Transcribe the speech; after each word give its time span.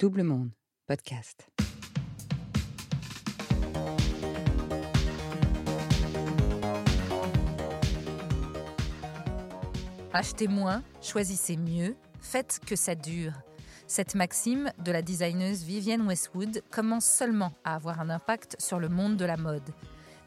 Double 0.00 0.22
Monde, 0.22 0.48
podcast. 0.86 1.46
Achetez 10.14 10.48
moins, 10.48 10.82
choisissez 11.02 11.58
mieux, 11.58 11.96
faites 12.18 12.60
que 12.66 12.76
ça 12.76 12.94
dure. 12.94 13.34
Cette 13.86 14.14
maxime 14.14 14.72
de 14.82 14.90
la 14.90 15.02
designeuse 15.02 15.64
Vivienne 15.64 16.06
Westwood 16.06 16.62
commence 16.70 17.04
seulement 17.04 17.52
à 17.64 17.74
avoir 17.74 18.00
un 18.00 18.08
impact 18.08 18.56
sur 18.58 18.80
le 18.80 18.88
monde 18.88 19.18
de 19.18 19.26
la 19.26 19.36
mode. 19.36 19.68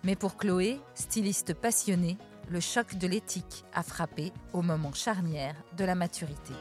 Mais 0.03 0.15
pour 0.15 0.37
Chloé, 0.37 0.79
styliste 0.93 1.55
passionnée, 1.55 2.19
le 2.51 2.59
choc 2.59 2.95
de 2.97 3.07
l'éthique 3.07 3.65
a 3.73 3.81
frappé 3.81 4.33
au 4.53 4.61
moment 4.61 4.93
charnière 4.93 5.55
de 5.75 5.83
la 5.83 5.95
maturité. 5.95 6.53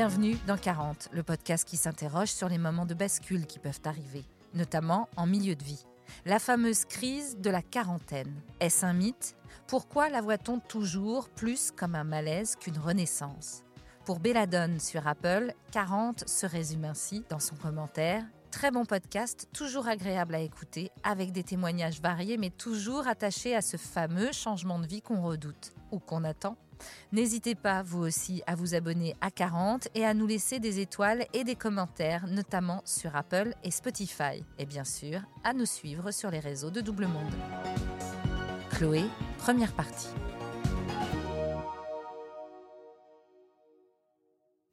Bienvenue 0.00 0.38
dans 0.46 0.56
40, 0.56 1.10
le 1.12 1.22
podcast 1.22 1.68
qui 1.68 1.76
s'interroge 1.76 2.30
sur 2.30 2.48
les 2.48 2.56
moments 2.56 2.86
de 2.86 2.94
bascule 2.94 3.44
qui 3.44 3.58
peuvent 3.58 3.82
arriver, 3.84 4.24
notamment 4.54 5.10
en 5.18 5.26
milieu 5.26 5.54
de 5.54 5.62
vie. 5.62 5.84
La 6.24 6.38
fameuse 6.38 6.86
crise 6.86 7.36
de 7.36 7.50
la 7.50 7.60
quarantaine. 7.60 8.34
Est-ce 8.60 8.86
un 8.86 8.94
mythe? 8.94 9.36
Pourquoi 9.66 10.08
la 10.08 10.22
voit-on 10.22 10.58
toujours 10.58 11.28
plus 11.28 11.70
comme 11.70 11.94
un 11.94 12.04
malaise 12.04 12.56
qu'une 12.56 12.78
renaissance? 12.78 13.62
Pour 14.06 14.20
Belladone 14.20 14.80
sur 14.80 15.06
Apple, 15.06 15.52
40 15.70 16.26
se 16.26 16.46
résume 16.46 16.86
ainsi 16.86 17.22
dans 17.28 17.38
son 17.38 17.56
commentaire 17.56 18.24
Très 18.50 18.70
bon 18.70 18.86
podcast, 18.86 19.48
toujours 19.52 19.86
agréable 19.86 20.34
à 20.34 20.40
écouter, 20.40 20.90
avec 21.04 21.30
des 21.30 21.44
témoignages 21.44 22.00
variés, 22.00 22.38
mais 22.38 22.48
toujours 22.48 23.06
attachés 23.06 23.54
à 23.54 23.60
ce 23.60 23.76
fameux 23.76 24.32
changement 24.32 24.78
de 24.78 24.86
vie 24.86 25.02
qu'on 25.02 25.20
redoute 25.20 25.74
ou 25.92 25.98
qu'on 25.98 26.24
attend 26.24 26.56
N'hésitez 27.12 27.54
pas, 27.54 27.82
vous 27.82 28.02
aussi, 28.02 28.42
à 28.46 28.54
vous 28.54 28.74
abonner 28.74 29.14
à 29.20 29.30
40 29.30 29.88
et 29.94 30.04
à 30.04 30.14
nous 30.14 30.26
laisser 30.26 30.60
des 30.60 30.80
étoiles 30.80 31.26
et 31.32 31.44
des 31.44 31.56
commentaires, 31.56 32.26
notamment 32.26 32.82
sur 32.84 33.16
Apple 33.16 33.54
et 33.64 33.70
Spotify. 33.70 34.44
Et 34.58 34.66
bien 34.66 34.84
sûr, 34.84 35.20
à 35.44 35.52
nous 35.52 35.66
suivre 35.66 36.10
sur 36.10 36.30
les 36.30 36.40
réseaux 36.40 36.70
de 36.70 36.80
Double 36.80 37.06
Monde. 37.06 37.34
Chloé, 38.70 39.02
première 39.38 39.72
partie. 39.72 40.08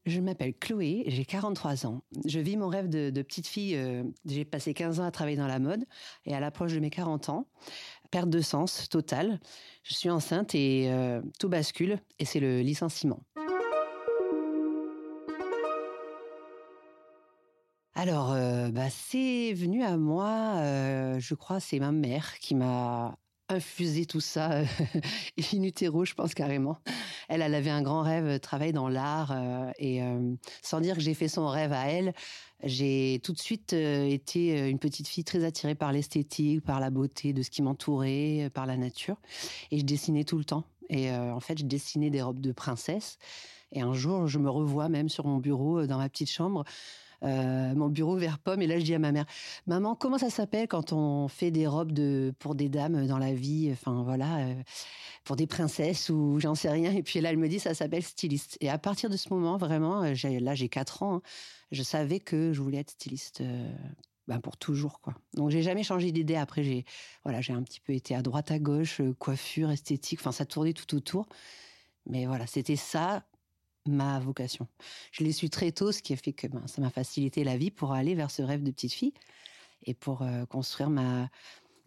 Je 0.07 0.21
m'appelle 0.21 0.53
Chloé, 0.53 1.03
j'ai 1.07 1.25
43 1.25 1.85
ans. 1.85 2.01
Je 2.25 2.39
vis 2.39 2.55
mon 2.55 2.69
rêve 2.69 2.87
de, 2.87 3.21
petite 3.21 3.45
fille. 3.45 3.75
Euh, 3.75 4.03
j'ai 4.25 4.45
passé 4.45 4.73
15 4.73 5.01
ans 5.01 5.03
à 5.03 5.11
travailler 5.11 5.35
dans 5.35 5.47
la 5.47 5.59
mode 5.59 5.83
et 6.25 6.33
à 6.33 6.39
l'approche 6.39 6.73
de 6.73 6.79
mes 6.79 6.89
40 6.89 7.27
ans, 7.27 7.45
de 8.25 8.41
sens 8.41 8.89
totale. 8.89 9.39
Je 9.83 9.93
suis 9.93 10.09
enceinte 10.09 10.55
et 10.55 10.91
euh, 10.91 11.21
tout 11.39 11.49
bascule 11.49 11.99
et 12.17 12.25
c'est 12.25 12.39
le 12.39 12.61
licenciement. 12.61 13.21
Alors, 17.93 18.31
euh, 18.31 18.69
bah, 18.69 18.89
c'est 18.89 19.53
venu 19.53 19.83
à 19.83 19.97
moi, 19.97 20.55
je 21.19 21.33
crois, 21.35 21.59
c'est 21.59 21.79
ma 21.79 21.91
mère 21.91 22.39
qui 22.39 22.55
m'a 22.55 23.17
infusé 23.49 24.05
tout 24.05 24.19
ça 24.19 24.61
in 25.53 25.63
utero, 25.63 26.05
je 26.05 26.13
pense 26.13 26.33
carrément. 26.33 26.77
Elle, 27.29 27.41
elle 27.41 27.55
avait 27.55 27.69
un 27.69 27.81
grand 27.81 28.01
rêve, 28.01 28.39
travailler 28.39 28.73
dans 28.73 28.89
l'art. 28.89 29.31
Euh, 29.31 29.71
et 29.79 30.01
euh, 30.01 30.33
sans 30.61 30.81
dire 30.81 30.95
que 30.95 31.01
j'ai 31.01 31.13
fait 31.13 31.27
son 31.27 31.47
rêve 31.47 31.73
à 31.73 31.87
elle, 31.87 32.13
j'ai 32.63 33.19
tout 33.23 33.33
de 33.33 33.39
suite 33.39 33.73
euh, 33.73 34.05
été 34.05 34.67
une 34.67 34.79
petite 34.79 35.07
fille 35.07 35.23
très 35.23 35.43
attirée 35.43 35.75
par 35.75 35.91
l'esthétique, 35.91 36.63
par 36.63 36.79
la 36.79 36.89
beauté 36.89 37.33
de 37.33 37.41
ce 37.41 37.49
qui 37.49 37.61
m'entourait, 37.61 38.49
par 38.53 38.65
la 38.65 38.77
nature. 38.77 39.17
Et 39.71 39.79
je 39.79 39.85
dessinais 39.85 40.23
tout 40.23 40.37
le 40.37 40.45
temps. 40.45 40.65
Et 40.89 41.11
en 41.11 41.41
fait, 41.41 41.57
je 41.57 41.65
dessinais 41.65 42.09
des 42.09 42.21
robes 42.21 42.39
de 42.39 42.53
princesse. 42.53 43.17
Et 43.73 43.81
un 43.81 43.93
jour, 43.93 44.27
je 44.27 44.39
me 44.39 44.49
revois 44.49 44.87
même 44.87 45.09
sur 45.09 45.25
mon 45.25 45.37
bureau, 45.37 45.85
dans 45.85 45.97
ma 45.97 46.07
petite 46.07 46.31
chambre, 46.31 46.63
euh, 47.23 47.73
mon 47.73 47.89
bureau 47.89 48.15
vert 48.15 48.39
pomme. 48.39 48.61
Et 48.61 48.67
là, 48.67 48.79
je 48.79 48.83
dis 48.83 48.93
à 48.93 48.99
ma 48.99 49.11
mère, 49.11 49.25
maman, 49.65 49.95
comment 49.95 50.17
ça 50.17 50.29
s'appelle 50.29 50.67
quand 50.67 50.93
on 50.93 51.27
fait 51.27 51.51
des 51.51 51.67
robes 51.67 51.93
pour 52.39 52.55
des 52.55 52.69
dames 52.69 53.07
dans 53.07 53.17
la 53.17 53.33
vie, 53.33 53.69
enfin 53.71 54.03
voilà, 54.03 54.37
euh, 54.37 54.53
pour 55.23 55.35
des 55.35 55.47
princesses 55.47 56.09
ou 56.09 56.39
j'en 56.39 56.55
sais 56.55 56.69
rien? 56.69 56.91
Et 56.91 57.03
puis 57.03 57.21
là, 57.21 57.31
elle 57.31 57.37
me 57.37 57.47
dit, 57.47 57.59
ça 57.59 57.73
s'appelle 57.73 58.03
styliste. 58.03 58.57
Et 58.61 58.69
à 58.69 58.77
partir 58.77 59.09
de 59.09 59.17
ce 59.17 59.33
moment, 59.33 59.57
vraiment, 59.57 60.03
euh, 60.03 60.39
là, 60.39 60.55
j'ai 60.55 60.69
4 60.69 61.03
ans, 61.03 61.15
hein, 61.15 61.21
je 61.71 61.83
savais 61.83 62.19
que 62.19 62.53
je 62.53 62.61
voulais 62.61 62.79
être 62.79 62.91
styliste. 62.91 63.43
Ben 64.27 64.41
pour 64.41 64.57
toujours 64.57 64.99
quoi. 64.99 65.13
Donc 65.35 65.51
j'ai 65.51 65.61
jamais 65.61 65.83
changé 65.83 66.11
d'idée. 66.11 66.35
Après 66.35 66.61
j'ai 66.61 66.83
voilà 67.23 67.39
j'ai 67.39 67.53
un 67.53 67.63
petit 67.63 67.79
peu 67.79 67.93
été 67.93 68.13
à 68.13 68.21
droite 68.21 68.51
à 68.51 68.59
gauche, 68.59 69.01
coiffure, 69.19 69.71
esthétique. 69.71 70.19
Enfin 70.19 70.33
ça 70.33 70.45
tournait 70.45 70.73
tout 70.73 70.93
autour. 70.95 71.27
Mais 72.05 72.25
voilà 72.25 72.45
c'était 72.45 72.75
ça 72.75 73.23
ma 73.89 74.19
vocation. 74.19 74.67
Je 75.11 75.23
l'ai 75.23 75.31
su 75.31 75.49
très 75.49 75.71
tôt, 75.71 75.91
ce 75.91 76.01
qui 76.01 76.13
a 76.13 76.17
fait 76.17 76.33
que 76.33 76.47
ben, 76.47 76.65
ça 76.67 76.81
m'a 76.81 76.89
facilité 76.89 77.43
la 77.43 77.57
vie 77.57 77.71
pour 77.71 77.93
aller 77.93 78.15
vers 78.15 78.31
ce 78.31 78.41
rêve 78.41 78.63
de 78.63 78.71
petite 78.71 78.93
fille 78.93 79.13
et 79.85 79.93
pour 79.93 80.21
euh, 80.21 80.45
construire 80.45 80.89
ma 80.89 81.29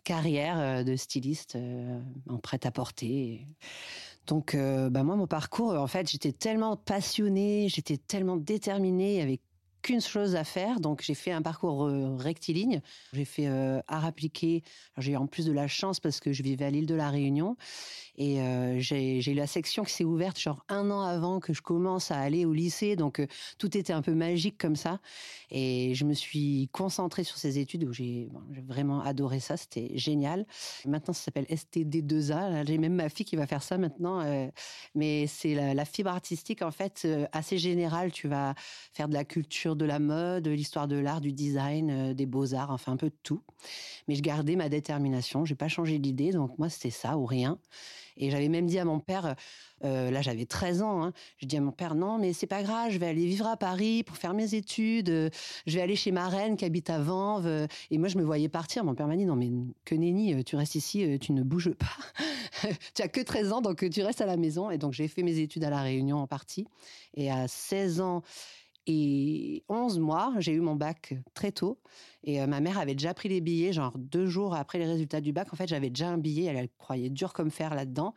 carrière 0.04 0.58
euh, 0.58 0.82
de 0.82 0.96
styliste 0.96 1.56
euh, 1.56 2.00
en 2.28 2.38
prêt-à-porter. 2.38 3.46
Donc, 4.26 4.54
ben, 4.54 5.02
moi, 5.02 5.16
mon 5.16 5.26
parcours, 5.26 5.72
en 5.72 5.88
fait, 5.88 6.08
j'étais 6.08 6.30
tellement 6.30 6.76
passionnée, 6.76 7.68
j'étais 7.68 7.96
tellement 7.96 8.36
déterminée, 8.36 9.20
avec 9.22 9.40
qu'une 9.82 10.00
chose 10.00 10.36
à 10.36 10.44
faire. 10.44 10.80
Donc, 10.80 11.02
j'ai 11.02 11.14
fait 11.14 11.32
un 11.32 11.42
parcours 11.42 11.84
euh, 11.84 12.16
rectiligne. 12.16 12.80
J'ai 13.12 13.24
fait 13.24 13.46
euh, 13.46 13.80
art 13.88 14.04
appliqué. 14.04 14.62
J'ai 14.98 15.12
eu 15.12 15.16
en 15.16 15.26
plus 15.26 15.46
de 15.46 15.52
la 15.52 15.68
chance 15.68 16.00
parce 16.00 16.20
que 16.20 16.32
je 16.32 16.42
vivais 16.42 16.64
à 16.64 16.70
l'île 16.70 16.86
de 16.86 16.94
la 16.94 17.10
Réunion. 17.10 17.56
Et 18.16 18.41
euh, 18.41 18.78
j'ai 18.78 19.18
eu 19.18 19.34
la 19.34 19.46
section 19.46 19.84
qui 19.84 19.92
s'est 19.92 20.04
ouverte 20.04 20.38
genre 20.38 20.64
un 20.68 20.91
an 20.91 21.02
avant 21.02 21.41
que 21.41 21.54
je 21.54 21.62
commence 21.62 22.10
à 22.10 22.18
aller 22.18 22.44
au 22.44 22.52
lycée. 22.52 22.96
Donc, 22.96 23.26
tout 23.58 23.76
était 23.76 23.92
un 23.92 24.02
peu 24.02 24.14
magique 24.14 24.58
comme 24.58 24.76
ça. 24.76 25.00
Et 25.50 25.94
je 25.94 26.04
me 26.04 26.12
suis 26.12 26.68
concentrée 26.72 27.24
sur 27.24 27.38
ces 27.38 27.58
études 27.58 27.84
où 27.84 27.92
j'ai 27.92 28.28
vraiment 28.66 29.00
adoré 29.00 29.41
ça. 29.41 29.56
C'était 29.56 29.97
génial. 29.97 30.47
Maintenant, 30.84 31.14
ça 31.14 31.22
s'appelle 31.22 31.47
STD2A. 31.47 32.66
J'ai 32.66 32.78
même 32.78 32.94
ma 32.94 33.08
fille 33.08 33.24
qui 33.24 33.36
va 33.36 33.47
faire 33.47 33.62
ça 33.62 33.78
maintenant. 33.78 34.22
mais 34.94 35.26
c'est 35.26 35.54
la, 35.54 35.72
la, 35.72 35.84
fibre 35.84 36.10
artistique, 36.10 36.62
en 36.62 36.70
fait, 36.70 37.08
assez 37.32 37.58
générale. 37.58 38.12
Tu 38.12 38.28
vas 38.28 38.54
faire 38.92 39.08
de 39.08 39.14
la 39.14 39.24
culture 39.24 39.69
de 39.76 39.84
la 39.84 39.98
mode, 39.98 40.48
l'histoire 40.48 40.88
de 40.88 40.97
l'art, 40.97 41.20
du 41.20 41.32
design, 41.32 41.91
euh, 41.91 42.14
des 42.14 42.26
beaux-arts, 42.26 42.70
enfin 42.70 42.92
un 42.92 42.97
peu 42.97 43.08
de 43.08 43.16
tout. 43.22 43.42
Mais 44.08 44.14
je 44.14 44.22
gardais 44.22 44.56
ma 44.56 44.69
détermination, 44.69 45.44
j'ai 45.44 45.54
pas 45.54 45.69
changé 45.69 45.98
d'idée, 45.98 46.32
donc 46.32 46.58
moi 46.58 46.69
c'était 46.69 46.91
ça 46.91 47.16
ou 47.16 47.26
rien. 47.26 47.58
Et 48.16 48.30
j'avais 48.30 48.48
même 48.48 48.66
dit 48.66 48.78
à 48.78 48.84
mon 48.84 49.00
père, 49.00 49.34
euh, 49.84 50.10
là 50.10 50.20
j'avais 50.20 50.44
13 50.44 50.82
ans, 50.82 51.03
hein, 51.03 51.12
je 51.38 51.47
dis 51.47 51.56
à 51.56 51.60
mon 51.60 51.72
père, 51.72 51.94
non 51.94 52.19
mais 52.19 52.32
c'est 52.32 52.47
pas 52.47 52.62
grave, 52.62 52.91
je 52.91 52.98
vais 52.98 53.06
aller 53.06 53.25
vivre 53.25 53.47
à 53.47 53.56
Paris 53.56 54.03
pour 54.03 54.16
faire 54.16 54.34
mes 54.34 54.54
études, 54.54 55.09
euh, 55.09 55.30
je 55.66 55.76
vais 55.76 55.80
aller 55.80 55.97
chez 55.97 56.10
ma 56.10 56.28
reine 56.28 56.56
qui 56.56 56.64
habite 56.64 56.91
à 56.91 56.98
Vanves. 56.98 57.66
Et 57.91 57.98
moi 57.98 58.09
je 58.09 58.19
me 58.19 58.22
voyais 58.22 58.48
partir, 58.48 58.84
mon 58.84 58.94
père 58.94 59.06
m'a 59.06 59.16
dit, 59.16 59.25
non 59.25 59.36
mais 59.36 59.50
que 59.84 59.94
nenni, 59.94 60.44
tu 60.44 60.56
restes 60.56 60.75
ici, 60.75 61.19
tu 61.19 61.32
ne 61.32 61.42
bouges 61.42 61.72
pas. 61.72 61.97
tu 62.94 63.03
as 63.03 63.09
que 63.09 63.20
13 63.20 63.53
ans, 63.53 63.60
donc 63.60 63.88
tu 63.91 64.03
restes 64.03 64.20
à 64.20 64.26
la 64.26 64.36
maison. 64.36 64.70
Et 64.70 64.78
donc 64.78 64.92
j'ai 64.92 65.09
fait 65.09 65.22
mes 65.22 65.38
études 65.38 65.64
à 65.64 65.70
La 65.70 65.82
Réunion 65.82 66.19
en 66.19 66.26
partie. 66.26 66.66
Et 67.14 67.30
à 67.30 67.48
16 67.48 68.00
ans, 68.00 68.22
et 68.86 69.64
11 69.68 69.98
mois, 69.98 70.32
j'ai 70.38 70.52
eu 70.52 70.60
mon 70.60 70.74
bac 70.74 71.14
très 71.34 71.52
tôt. 71.52 71.80
Et 72.24 72.41
euh, 72.41 72.46
ma 72.46 72.60
mère 72.60 72.78
avait 72.78 72.94
déjà 72.94 73.14
pris 73.14 73.28
les 73.28 73.41
billets, 73.41 73.72
genre 73.72 73.96
deux 73.96 74.26
jours 74.26 74.54
après 74.54 74.78
les 74.78 74.86
résultats 74.86 75.20
du 75.20 75.32
bac. 75.32 75.52
En 75.52 75.56
fait, 75.56 75.68
j'avais 75.68 75.91
déjà 75.91 76.08
un 76.08 76.18
billet. 76.18 76.44
Elle, 76.44 76.56
elle 76.56 76.68
croyait 76.78 77.10
dur 77.10 77.32
comme 77.32 77.50
fer 77.50 77.74
là-dedans. 77.74 78.14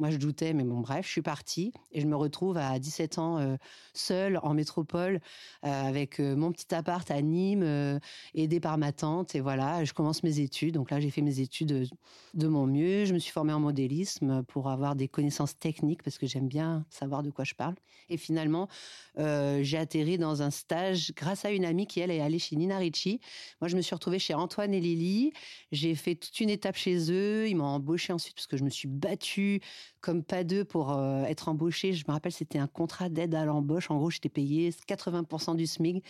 Moi, 0.00 0.10
je 0.10 0.16
doutais, 0.16 0.54
mais 0.54 0.64
bon, 0.64 0.80
bref, 0.80 1.06
je 1.06 1.12
suis 1.12 1.22
partie 1.22 1.72
et 1.92 2.00
je 2.00 2.06
me 2.08 2.16
retrouve 2.16 2.56
à 2.56 2.76
17 2.80 3.18
ans 3.18 3.38
euh, 3.38 3.56
seule 3.92 4.40
en 4.42 4.52
métropole 4.52 5.20
euh, 5.64 5.88
avec 5.88 6.18
euh, 6.18 6.34
mon 6.34 6.50
petit 6.50 6.74
appart 6.74 7.08
à 7.12 7.22
Nîmes, 7.22 8.00
aidée 8.34 8.58
par 8.58 8.76
ma 8.76 8.90
tante. 8.90 9.36
Et 9.36 9.40
voilà, 9.40 9.84
je 9.84 9.92
commence 9.92 10.24
mes 10.24 10.40
études. 10.40 10.74
Donc 10.74 10.90
là, 10.90 10.98
j'ai 10.98 11.10
fait 11.10 11.22
mes 11.22 11.38
études 11.38 11.88
de 12.34 12.48
mon 12.48 12.66
mieux. 12.66 13.04
Je 13.04 13.14
me 13.14 13.20
suis 13.20 13.30
formée 13.30 13.52
en 13.52 13.60
modélisme 13.60 14.42
pour 14.44 14.68
avoir 14.68 14.96
des 14.96 15.06
connaissances 15.06 15.56
techniques 15.56 16.02
parce 16.02 16.18
que 16.18 16.26
j'aime 16.26 16.48
bien 16.48 16.84
savoir 16.90 17.22
de 17.22 17.30
quoi 17.30 17.44
je 17.44 17.54
parle. 17.54 17.76
Et 18.08 18.16
finalement, 18.16 18.68
j'ai 19.16 19.78
atterri 19.78 20.18
dans 20.18 20.42
un 20.42 20.50
stage 20.50 21.12
grâce 21.14 21.44
à 21.44 21.50
une 21.50 21.64
amie 21.64 21.86
qui, 21.86 22.00
elle, 22.00 22.10
est 22.10 22.20
allée 22.20 22.40
chez 22.40 22.56
Nina 22.56 22.78
Ricci. 22.78 23.20
Moi, 23.60 23.68
je 23.68 23.76
me 23.76 23.80
suis 23.80 23.94
retrouvée 23.94 24.18
chez 24.18 24.34
Antoine 24.34 24.74
et 24.74 24.80
Lily. 24.80 25.32
J'ai 25.70 25.94
fait 25.94 26.16
toute 26.16 26.40
une 26.40 26.50
étape 26.50 26.76
chez 26.76 27.12
eux. 27.12 27.48
Ils 27.48 27.54
m'ont 27.54 27.64
embauchée 27.64 28.12
ensuite 28.12 28.34
parce 28.34 28.48
que 28.48 28.56
je 28.56 28.64
me 28.64 28.70
suis 28.70 28.88
battue 28.88 29.60
comme 30.00 30.22
pas 30.22 30.44
deux 30.44 30.64
pour 30.64 30.92
euh, 30.92 31.24
être 31.24 31.48
embauché. 31.48 31.92
Je 31.92 32.04
me 32.06 32.12
rappelle, 32.12 32.32
c'était 32.32 32.58
un 32.58 32.66
contrat 32.66 33.08
d'aide 33.08 33.34
à 33.34 33.44
l'embauche. 33.44 33.90
En 33.90 33.96
gros, 33.96 34.10
j'étais 34.10 34.28
payé 34.28 34.70
80% 34.70 35.56
du 35.56 35.66
SMIC, 35.66 36.04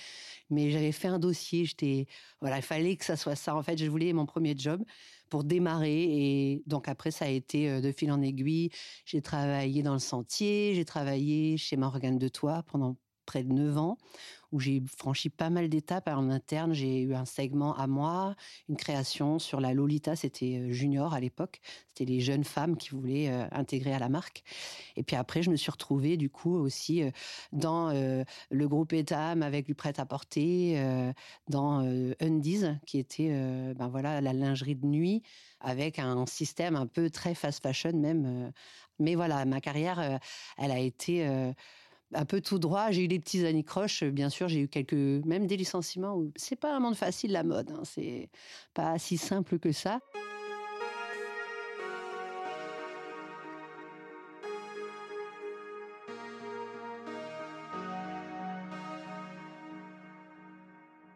mais 0.50 0.71
j'avais 0.71 0.93
fait 0.93 1.09
un 1.09 1.19
dossier. 1.19 1.65
J'étais, 1.65 2.06
voilà, 2.41 2.56
il 2.56 2.62
fallait 2.62 2.97
que 2.97 3.05
ça 3.05 3.17
soit 3.17 3.37
ça. 3.37 3.55
En 3.56 3.62
fait, 3.62 3.79
je 3.79 3.87
voulais 3.87 4.12
mon 4.12 4.26
premier 4.26 4.55
job 4.56 4.82
pour 5.31 5.44
démarrer. 5.44 6.03
Et 6.03 6.62
donc 6.67 6.88
après, 6.88 7.11
ça 7.11 7.26
a 7.26 7.29
été 7.29 7.71
euh, 7.71 7.81
de 7.81 7.93
fil 7.93 8.11
en 8.12 8.23
aiguille. 8.23 8.71
J'ai 9.05 9.23
travaillé 9.23 9.82
dans 9.82 9.94
le 9.94 9.99
sentier, 9.99 10.75
j'ai 10.75 10.85
travaillé 10.85 11.56
chez 11.56 11.77
Morgane 11.77 12.19
de 12.19 12.29
Toit 12.29 12.62
pendant 12.65 12.97
près 13.25 13.43
de 13.44 13.53
9 13.53 13.79
ans, 13.79 13.99
où 14.55 14.61
j'ai 14.61 14.81
franchi 14.97 15.31
pas 15.31 15.50
mal 15.50 15.69
d'étapes 15.69 16.09
en 16.09 16.31
interne. 16.31 16.73
J'ai 16.73 17.00
eu 17.00 17.15
un 17.15 17.25
segment 17.25 17.75
à 17.75 17.88
moi, 17.88 18.37
une 18.69 18.76
création 18.76 19.41
sur 19.41 19.61
la 19.61 19.75
Lolita, 19.75 20.15
c'était 20.15 20.61
euh, 20.61 20.73
junior 20.73 21.12
à 21.12 21.19
l'époque. 21.19 21.61
C'était 21.88 22.05
les 22.05 22.21
jeunes 22.21 22.44
femmes 22.44 22.76
qui 22.76 22.91
voulaient 22.91 23.31
euh, 23.31 23.47
intégrer 23.50 23.93
à 23.93 23.99
la 23.99 24.09
marque. 24.09 24.44
Et 24.94 25.03
puis 25.03 25.17
après, 25.17 25.43
je 25.43 25.50
me 25.50 25.56
suis 25.56 25.73
retrouvée 25.73 26.17
du 26.17 26.31
coup 26.31 26.55
aussi 26.55 27.03
euh, 27.03 27.11
dans 27.53 27.91
le 28.50 28.69
groupe 28.69 28.93
Etam 28.93 29.43
avec 29.43 29.67
du 29.67 29.75
prêt-à-porter, 29.75 30.81
dans 31.49 31.81
Undies, 32.20 32.65
qui 32.87 32.99
était 32.99 33.29
ben 33.75 33.88
voilà 33.88 34.20
la 34.20 34.32
lingerie 34.32 34.75
de 34.77 34.87
nuit 34.87 35.23
avec 35.61 35.99
un 35.99 36.27
système 36.27 36.77
un 36.77 36.87
peu 36.87 37.11
très 37.11 37.35
fast 37.35 37.62
fashion 37.62 37.93
même. 37.93 38.53
Mais 38.99 39.15
voilà, 39.15 39.44
ma 39.44 39.61
carrière, 39.61 40.20
elle 40.59 40.70
a 40.70 40.79
été 40.79 41.27
un 42.12 42.25
peu 42.25 42.41
tout 42.41 42.59
droit. 42.59 42.91
J'ai 42.91 43.05
eu 43.05 43.09
des 43.09 43.19
petits 43.19 43.45
anicroches, 43.47 44.05
bien 44.05 44.29
sûr. 44.29 44.49
J'ai 44.49 44.61
eu 44.61 44.69
quelques, 44.69 44.93
même 44.93 45.47
des 45.47 45.56
licenciements. 45.56 46.23
C'est 46.37 46.56
pas 46.56 46.75
un 46.75 46.81
monde 46.81 46.97
facile 46.97 47.33
la 47.33 47.43
mode. 47.43 47.71
Hein. 47.71 47.83
C'est 47.85 48.29
pas 48.75 48.99
si 48.99 49.17
simple 49.17 49.59
que 49.59 49.73
ça. 49.73 50.01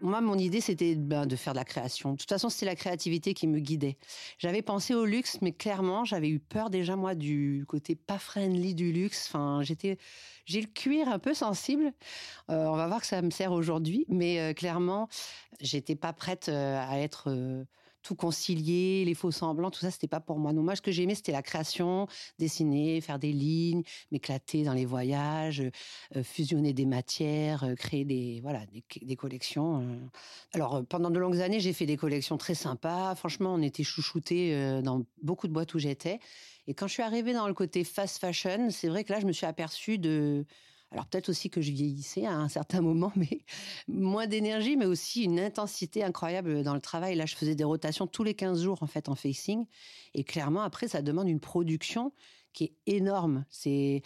Moi, 0.08 0.22
mon 0.22 0.38
idée, 0.38 0.62
c'était 0.62 0.94
ben, 0.94 1.26
de 1.26 1.37
faire 1.37 1.52
de 1.52 1.58
la 1.58 1.66
création. 1.66 2.12
De 2.12 2.16
toute 2.16 2.31
façon, 2.31 2.49
c'était 2.49 2.64
la 2.64 2.75
créativité 2.75 3.34
qui 3.34 3.46
me 3.46 3.58
guidait. 3.58 3.99
J'avais 4.38 4.62
pensé 4.62 4.94
au 4.94 5.05
luxe, 5.05 5.38
mais 5.43 5.52
clairement, 5.52 6.06
j'avais 6.06 6.31
eu 6.31 6.38
peur 6.38 6.70
déjà, 6.70 6.96
moi, 6.96 7.14
du 7.14 7.64
côté 7.69 7.94
pas 7.94 8.19
friendly 8.19 8.75
du 8.75 8.90
luxe. 8.90 9.26
Enfin, 9.28 9.60
j'étais, 9.62 9.99
j'ai 10.46 10.62
le 10.62 10.66
cuir 10.66 11.08
un 11.08 11.19
peu 11.19 11.34
sensible. 11.34 11.93
Euh, 12.50 12.64
on 12.69 12.76
va 12.76 12.87
voir 12.87 13.00
que 13.00 13.06
ça 13.06 13.20
me 13.20 13.31
sert 13.31 13.52
aujourd'hui, 13.52 14.06
mais 14.08 14.40
euh, 14.40 14.55
clairement, 14.55 15.08
j'étais 15.60 15.94
pas 15.94 16.14
prête 16.14 16.49
euh, 16.49 16.82
à 16.88 16.99
être 16.99 17.66
tout 18.03 18.15
concilier, 18.15 19.05
les 19.05 19.15
faux 19.15 19.31
semblants, 19.31 19.71
tout 19.71 19.81
ça, 19.81 19.91
c'était 19.91 20.09
pas 20.09 20.21
pour 20.21 20.39
moi. 20.39 20.53
Non, 20.53 20.62
moi, 20.62 20.77
ce 20.77 20.83
que 20.83 20.91
j'aimais, 20.91 21.15
c'était 21.15 21.33
la 21.33 21.43
création, 21.43 22.06
dessiner, 22.39 23.00
faire 23.00 23.19
des 23.19 23.33
lignes, 23.33 23.83
m'éclater 24.12 24.62
dans 24.62 24.73
les 24.73 24.85
voyages, 24.85 25.62
euh, 26.17 26.23
fusionner 26.23 26.73
des 26.73 26.87
matières, 26.87 27.65
euh, 27.65 27.75
créer 27.75 28.05
des, 28.05 28.41
voilà, 28.43 28.61
des, 29.03 29.17
collections. 29.17 29.81
Euh. 29.81 29.99
Alors, 30.53 30.85
pendant 30.89 31.11
de 31.11 31.19
longues 31.19 31.41
années, 31.41 31.61
j'ai 31.61 31.73
fait 31.73 31.87
des 31.87 31.97
collections 31.97 32.39
très 32.39 32.55
sympas. 32.55 33.15
Franchement, 33.15 33.55
on 33.55 33.62
était 33.62 33.83
chouchoutés 33.83 34.81
dans 34.83 35.05
beaucoup 35.23 35.49
de 35.49 35.53
boîtes 35.53 35.75
où 35.75 35.79
j'étais. 35.79 36.21
Et 36.67 36.75
quand 36.75 36.87
je 36.87 36.93
suis 36.93 37.03
arrivée 37.03 37.33
dans 37.33 37.49
le 37.49 37.55
côté 37.55 37.83
fast 37.83 38.19
fashion, 38.19 38.71
c'est 38.71 38.89
vrai 38.89 39.05
que 39.05 39.12
là, 39.12 39.21
je 39.21 39.27
me 39.27 39.33
suis 39.33 39.47
aperçue 39.47 39.99
de, 39.99 40.45
alors 40.90 41.06
peut-être 41.06 41.29
aussi 41.29 41.50
que 41.50 41.61
je 41.61 41.70
vieillissais 41.70 42.26
à 42.26 42.35
un 42.35 42.49
certain 42.49 42.81
moment, 42.82 43.12
mais 43.17 43.44
moins 43.88 44.26
d'énergie, 44.26 44.76
mais 44.76 44.87
aussi 44.87 45.25
une 45.25 45.40
intensité 45.40 46.02
incroyable 46.02 46.62
dans 46.62 46.75
le 46.75 46.81
travail. 46.81 47.14
Là, 47.14 47.26
je 47.26 47.37
faisais 47.37 47.55
des 47.55 47.64
rotations 47.64 48.06
tous 48.06 48.25
les 48.25 48.35
15 48.35 48.62
jours 48.62 48.82
en 48.82 48.87
fait 48.87 49.08
en 49.08 49.14
facing, 49.14 49.67
et 50.14 50.25
clairement 50.25 50.62
après, 50.62 50.88
ça 50.88 51.02
demande 51.02 51.29
une 51.29 51.40
production 51.40 52.12
qui 52.52 52.64
est 52.64 52.75
énorme. 52.87 53.44
C'est 53.50 54.02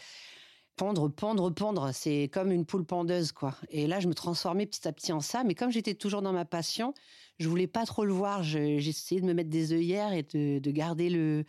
pondre, 0.76 1.08
pondre, 1.08 1.54
pondre. 1.54 1.90
C'est 1.92 2.28
comme 2.32 2.50
une 2.50 2.66
poule 2.66 2.84
pendeuse, 2.84 3.32
quoi. 3.32 3.54
Et 3.70 3.86
là, 3.86 4.00
je 4.00 4.08
me 4.08 4.14
transformais 4.14 4.66
petit 4.66 4.86
à 4.88 4.92
petit 4.92 5.12
en 5.12 5.20
ça. 5.20 5.44
Mais 5.44 5.54
comme 5.54 5.70
j'étais 5.70 5.94
toujours 5.94 6.22
dans 6.22 6.32
ma 6.32 6.44
passion, 6.44 6.94
je 7.38 7.48
voulais 7.48 7.68
pas 7.68 7.86
trop 7.86 8.04
le 8.04 8.12
voir. 8.12 8.42
J'essayais 8.42 9.20
de 9.20 9.26
me 9.26 9.34
mettre 9.34 9.50
des 9.50 9.72
œillères 9.72 10.12
et 10.12 10.24
de, 10.24 10.70
garder 10.70 11.08
le 11.08 11.44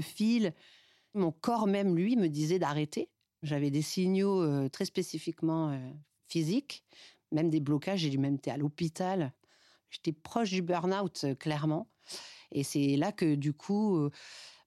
fil. 0.00 0.54
Mon 1.14 1.32
corps 1.32 1.66
même, 1.66 1.96
lui, 1.96 2.16
me 2.16 2.28
disait 2.28 2.58
d'arrêter. 2.58 3.08
J'avais 3.46 3.70
des 3.70 3.82
signaux 3.82 4.68
très 4.70 4.84
spécifiquement 4.84 5.80
physiques, 6.28 6.84
même 7.30 7.48
des 7.48 7.60
blocages. 7.60 8.00
J'ai 8.00 8.16
même 8.16 8.34
été 8.34 8.50
à 8.50 8.56
l'hôpital. 8.56 9.32
J'étais 9.88 10.12
proche 10.12 10.50
du 10.50 10.62
burn-out, 10.62 11.26
clairement. 11.38 11.88
Et 12.50 12.64
c'est 12.64 12.96
là 12.96 13.12
que, 13.12 13.36
du 13.36 13.52
coup, 13.52 14.10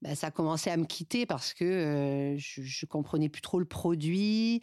bah, 0.01 0.15
ça 0.15 0.27
a 0.27 0.31
commencé 0.31 0.69
à 0.69 0.77
me 0.77 0.85
quitter 0.85 1.25
parce 1.25 1.53
que 1.53 2.35
je, 2.37 2.61
je 2.61 2.85
comprenais 2.85 3.27
plus 3.27 3.41
trop 3.41 3.59
le 3.59 3.65
produit. 3.65 4.61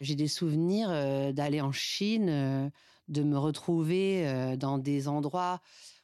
J'ai 0.00 0.14
des 0.14 0.28
souvenirs 0.28 0.88
d'aller 1.34 1.60
en 1.60 1.72
Chine, 1.72 2.72
de 3.08 3.22
me 3.22 3.38
retrouver 3.38 4.56
dans 4.56 4.78
des 4.78 5.08
endroits 5.08 5.60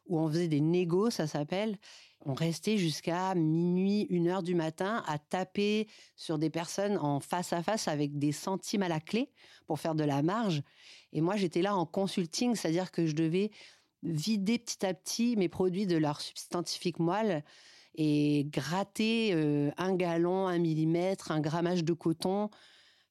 où 0.07 0.19
on 0.19 0.29
faisait 0.29 0.49
des 0.49 0.61
négos, 0.61 1.11
ça 1.11 1.27
s'appelle, 1.27 1.79
on 2.25 2.35
restait 2.35 2.79
jusqu'à 2.79 3.35
minuit, 3.35 4.07
une 4.11 4.29
heure 4.29 4.43
du 4.43 4.55
matin 4.55 5.03
à 5.07 5.19
taper 5.19 5.87
sur 6.17 6.39
des 6.39 6.51
personnes 6.51 6.99
en 6.99 7.21
face 7.21 7.53
à 7.53 7.63
face 7.63 7.89
avec 7.89 8.19
des 8.19 8.33
centimes 8.33 8.83
à 8.83 8.89
la 8.89 9.01
clé 9.01 9.31
pour 9.67 9.79
faire 9.79 9.95
de 9.95 10.05
la 10.05 10.23
marge. 10.23 10.63
Et 11.13 11.21
moi, 11.21 11.37
j'étais 11.37 11.63
là 11.63 11.77
en 11.77 11.87
consulting, 11.87 12.55
c'est-à-dire 12.55 12.91
que 12.91 13.07
je 13.07 13.15
devais 13.15 13.51
vider 14.03 14.59
petit 14.59 14.85
à 14.85 14.95
petit 14.95 15.37
mes 15.37 15.49
produits 15.49 15.87
de 15.87 15.97
leur 15.97 16.21
substantifique 16.21 16.99
moelle 16.99 17.45
et 17.95 18.47
gratter 18.51 19.33
euh, 19.35 19.71
un 19.77 19.95
gallon, 19.95 20.47
un 20.47 20.59
millimètre, 20.59 21.31
un 21.31 21.41
grammage 21.41 21.85
de 21.85 21.93
coton. 21.93 22.51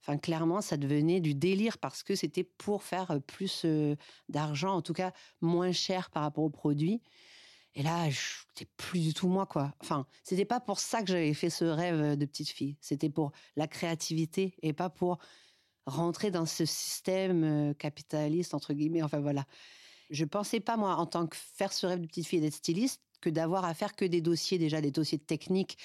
Enfin, 0.02 0.18
clairement, 0.18 0.62
ça 0.62 0.78
devenait 0.78 1.20
du 1.20 1.34
délire 1.34 1.78
parce 1.78 2.04
que 2.04 2.16
c'était 2.16 2.44
pour 2.44 2.84
faire 2.84 3.20
plus 3.26 3.64
euh, 3.66 3.96
d'argent, 4.30 4.76
en 4.76 4.82
tout 4.82 4.94
cas 4.94 5.12
moins 5.42 5.72
cher 5.72 6.10
par 6.10 6.24
rapport 6.24 6.44
aux 6.44 6.50
produits. 6.50 7.02
Et 7.78 7.84
là, 7.84 8.08
c'était 8.10 8.70
plus 8.76 9.00
du 9.00 9.14
tout 9.14 9.28
moi, 9.28 9.46
quoi. 9.46 9.72
Enfin, 9.82 10.08
c'était 10.24 10.46
pas 10.46 10.60
pour 10.60 10.80
ça 10.80 11.04
que 11.04 11.10
j'avais 11.10 11.36
fait 11.36 11.52
ce 11.52 11.64
rêve 11.64 12.18
de 12.18 12.26
petite 12.26 12.50
fille. 12.50 12.76
C'était 12.82 13.12
pour 13.12 13.32
la 13.56 13.68
créativité 13.68 14.56
et 14.64 14.74
pas 14.74 14.90
pour 14.90 15.20
rentrer 15.86 16.32
dans 16.32 16.48
ce 16.48 16.66
système 16.66 17.44
euh, 17.44 17.74
capitaliste, 17.76 18.56
entre 18.56 18.74
guillemets. 18.74 19.04
Enfin, 19.04 19.20
voilà. 19.20 19.46
Je 20.10 20.26
pensais 20.26 20.60
pas, 20.60 20.76
moi, 20.76 20.96
en 20.96 21.06
tant 21.06 21.28
que 21.28 21.38
faire 21.38 21.72
ce 21.72 21.86
rêve 21.86 22.02
de 22.02 22.08
petite 22.08 22.26
fille 22.26 22.40
et 22.40 22.42
d'être 22.42 22.56
styliste, 22.56 23.04
que 23.22 23.30
d'avoir 23.30 23.64
à 23.64 23.76
faire 23.76 23.96
que 23.96 24.06
des 24.06 24.22
dossiers, 24.22 24.58
déjà 24.58 24.82
des 24.82 24.92
dossiers 24.92 25.20
techniques. 25.20 25.78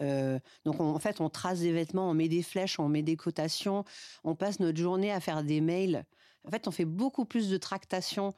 Euh, 0.00 0.40
donc, 0.64 0.80
en 0.80 0.98
fait, 0.98 1.20
on 1.20 1.30
trace 1.30 1.60
des 1.60 1.72
vêtements, 1.72 2.10
on 2.10 2.14
met 2.14 2.28
des 2.28 2.42
flèches, 2.42 2.80
on 2.80 2.88
met 2.88 3.02
des 3.02 3.16
cotations, 3.16 3.84
on 4.24 4.34
passe 4.34 4.58
notre 4.58 4.78
journée 4.78 5.12
à 5.12 5.20
faire 5.20 5.44
des 5.44 5.60
mails. 5.60 6.06
En 6.44 6.50
fait, 6.50 6.66
on 6.66 6.72
fait 6.72 6.84
beaucoup 6.84 7.24
plus 7.24 7.48
de 7.48 7.56
tractations 7.56 8.34